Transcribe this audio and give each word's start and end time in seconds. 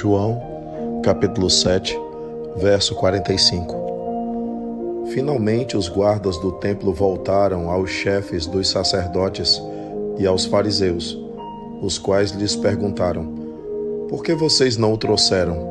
João, 0.00 0.40
capítulo 1.02 1.50
7, 1.50 1.98
verso 2.54 2.94
45. 2.94 5.08
Finalmente 5.12 5.76
os 5.76 5.88
guardas 5.88 6.38
do 6.38 6.52
templo 6.52 6.94
voltaram 6.94 7.68
aos 7.68 7.90
chefes 7.90 8.46
dos 8.46 8.68
sacerdotes 8.68 9.60
e 10.16 10.24
aos 10.24 10.44
fariseus, 10.44 11.18
os 11.82 11.98
quais 11.98 12.30
lhes 12.30 12.54
perguntaram: 12.54 13.26
Por 14.08 14.22
que 14.22 14.36
vocês 14.36 14.76
não 14.76 14.92
o 14.92 14.96
trouxeram? 14.96 15.66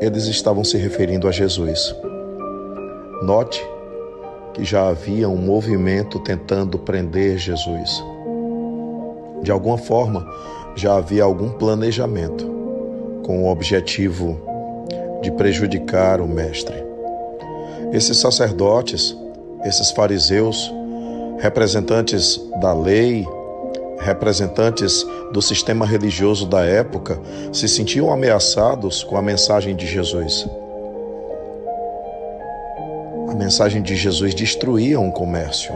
Eles 0.00 0.24
estavam 0.24 0.64
se 0.64 0.78
referindo 0.78 1.28
a 1.28 1.30
Jesus. 1.30 1.94
Note 3.22 3.62
que 4.54 4.64
já 4.64 4.88
havia 4.88 5.28
um 5.28 5.36
movimento 5.36 6.18
tentando 6.20 6.78
prender 6.78 7.36
Jesus. 7.36 8.02
De 9.42 9.50
alguma 9.50 9.76
forma, 9.76 10.24
já 10.74 10.94
havia 10.94 11.24
algum 11.24 11.50
planejamento 11.50 12.46
com 13.24 13.44
o 13.44 13.50
objetivo 13.50 14.40
de 15.22 15.30
prejudicar 15.32 16.20
o 16.20 16.26
Mestre. 16.26 16.74
Esses 17.92 18.16
sacerdotes, 18.16 19.16
esses 19.64 19.90
fariseus, 19.90 20.72
representantes 21.38 22.40
da 22.60 22.72
lei, 22.72 23.26
representantes 24.00 25.06
do 25.32 25.40
sistema 25.40 25.86
religioso 25.86 26.46
da 26.46 26.64
época, 26.64 27.20
se 27.52 27.68
sentiam 27.68 28.12
ameaçados 28.12 29.04
com 29.04 29.16
a 29.16 29.22
mensagem 29.22 29.76
de 29.76 29.86
Jesus. 29.86 30.46
A 33.28 33.34
mensagem 33.34 33.82
de 33.82 33.96
Jesus 33.96 34.34
destruía 34.34 34.98
um 34.98 35.10
comércio, 35.10 35.72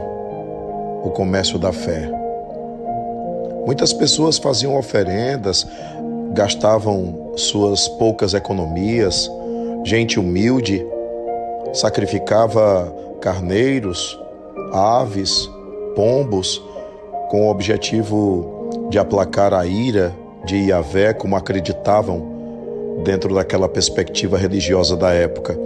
o 1.02 1.10
comércio 1.10 1.58
da 1.58 1.72
fé. 1.72 2.25
Muitas 3.66 3.92
pessoas 3.92 4.38
faziam 4.38 4.78
oferendas, 4.78 5.66
gastavam 6.32 7.32
suas 7.36 7.88
poucas 7.88 8.32
economias, 8.32 9.28
gente 9.84 10.18
humilde 10.20 10.86
sacrificava 11.72 12.92
carneiros, 13.20 14.18
aves, 14.72 15.50
pombos, 15.94 16.62
com 17.28 17.46
o 17.46 17.50
objetivo 17.50 18.70
de 18.88 18.98
aplacar 18.98 19.52
a 19.52 19.66
ira 19.66 20.14
de 20.44 20.68
Yahvé, 20.68 21.12
como 21.12 21.36
acreditavam 21.36 23.02
dentro 23.04 23.34
daquela 23.34 23.68
perspectiva 23.68 24.38
religiosa 24.38 24.96
da 24.96 25.12
época. 25.12 25.58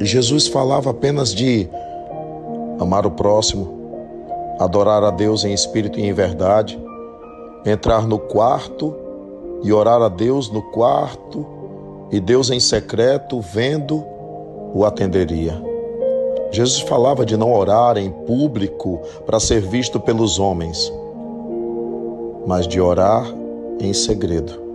E 0.00 0.04
Jesus 0.04 0.46
falava 0.46 0.90
apenas 0.90 1.34
de 1.34 1.68
amar 2.80 3.06
o 3.06 3.10
próximo, 3.10 3.75
adorar 4.58 5.02
a 5.04 5.10
Deus 5.10 5.44
em 5.44 5.52
espírito 5.52 5.98
e 5.98 6.04
em 6.04 6.12
verdade, 6.12 6.78
entrar 7.64 8.06
no 8.06 8.18
quarto 8.18 8.94
e 9.62 9.72
orar 9.72 10.00
a 10.02 10.08
Deus 10.08 10.50
no 10.50 10.62
quarto, 10.62 11.46
e 12.10 12.20
Deus 12.20 12.50
em 12.50 12.60
secreto, 12.60 13.40
vendo, 13.40 14.04
o 14.72 14.84
atenderia. 14.84 15.60
Jesus 16.52 16.80
falava 16.80 17.26
de 17.26 17.36
não 17.36 17.52
orar 17.52 17.98
em 17.98 18.10
público 18.10 19.00
para 19.24 19.40
ser 19.40 19.60
visto 19.60 19.98
pelos 19.98 20.38
homens, 20.38 20.92
mas 22.46 22.68
de 22.68 22.80
orar 22.80 23.26
em 23.80 23.92
segredo. 23.92 24.66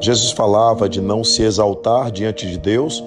Jesus 0.00 0.32
falava 0.32 0.88
de 0.88 1.00
não 1.00 1.22
se 1.22 1.42
exaltar 1.42 2.10
diante 2.10 2.46
de 2.46 2.56
Deus, 2.56 3.04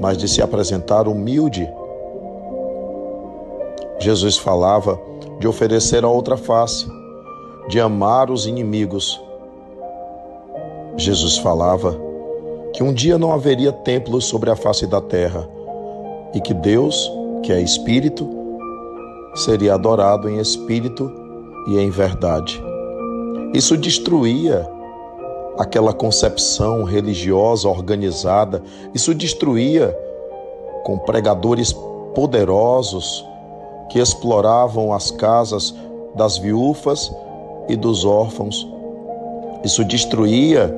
mas 0.00 0.16
de 0.16 0.28
se 0.28 0.40
apresentar 0.40 1.08
humilde. 1.08 1.68
Jesus 4.06 4.38
falava 4.38 5.00
de 5.40 5.48
oferecer 5.48 6.04
a 6.04 6.08
outra 6.08 6.36
face, 6.36 6.86
de 7.68 7.80
amar 7.80 8.30
os 8.30 8.46
inimigos. 8.46 9.20
Jesus 10.96 11.38
falava 11.38 11.98
que 12.72 12.84
um 12.84 12.94
dia 12.94 13.18
não 13.18 13.32
haveria 13.32 13.72
templos 13.72 14.26
sobre 14.26 14.48
a 14.48 14.54
face 14.54 14.86
da 14.86 15.00
terra 15.00 15.48
e 16.32 16.40
que 16.40 16.54
Deus, 16.54 17.10
que 17.42 17.52
é 17.52 17.60
Espírito, 17.60 18.30
seria 19.34 19.74
adorado 19.74 20.30
em 20.30 20.38
espírito 20.38 21.12
e 21.66 21.76
em 21.76 21.90
verdade. 21.90 22.62
Isso 23.52 23.76
destruía 23.76 24.64
aquela 25.58 25.92
concepção 25.92 26.84
religiosa 26.84 27.68
organizada, 27.68 28.62
isso 28.94 29.12
destruía 29.12 29.92
com 30.84 30.96
pregadores 30.96 31.72
poderosos 32.14 33.26
que 33.88 33.98
exploravam 33.98 34.92
as 34.92 35.10
casas 35.10 35.74
das 36.14 36.38
viúvas 36.38 37.12
e 37.68 37.76
dos 37.76 38.04
órfãos. 38.04 38.66
Isso 39.64 39.84
destruía 39.84 40.74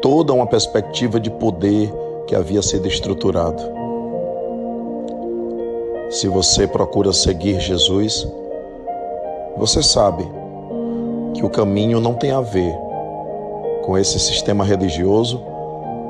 toda 0.00 0.32
uma 0.32 0.46
perspectiva 0.46 1.18
de 1.18 1.30
poder 1.30 1.92
que 2.26 2.34
havia 2.34 2.62
sido 2.62 2.86
estruturado. 2.86 3.62
Se 6.10 6.28
você 6.28 6.66
procura 6.66 7.12
seguir 7.12 7.60
Jesus, 7.60 8.26
você 9.56 9.82
sabe 9.82 10.24
que 11.34 11.44
o 11.44 11.50
caminho 11.50 12.00
não 12.00 12.14
tem 12.14 12.30
a 12.30 12.40
ver 12.40 12.74
com 13.82 13.98
esse 13.98 14.18
sistema 14.18 14.64
religioso 14.64 15.42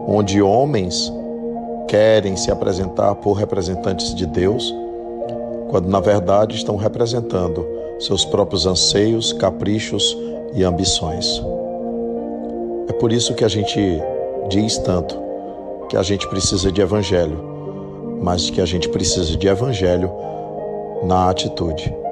onde 0.06 0.42
homens 0.42 1.12
querem 1.88 2.36
se 2.36 2.50
apresentar 2.50 3.14
por 3.16 3.32
representantes 3.32 4.14
de 4.14 4.26
Deus, 4.26 4.74
quando 5.74 5.88
na 5.88 5.98
verdade 5.98 6.54
estão 6.54 6.76
representando 6.76 7.66
seus 7.98 8.24
próprios 8.24 8.64
anseios, 8.64 9.32
caprichos 9.32 10.16
e 10.54 10.62
ambições. 10.62 11.42
É 12.88 12.92
por 12.92 13.10
isso 13.10 13.34
que 13.34 13.44
a 13.44 13.48
gente 13.48 13.80
diz 14.48 14.78
tanto 14.78 15.20
que 15.88 15.96
a 15.96 16.02
gente 16.04 16.28
precisa 16.28 16.70
de 16.70 16.80
evangelho, 16.80 17.42
mas 18.22 18.50
que 18.50 18.60
a 18.60 18.64
gente 18.64 18.88
precisa 18.88 19.36
de 19.36 19.48
evangelho 19.48 20.12
na 21.02 21.28
atitude. 21.28 22.03